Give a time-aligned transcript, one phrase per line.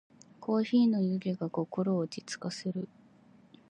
[0.39, 2.89] コーヒーの湯気が心を落ち着かせる。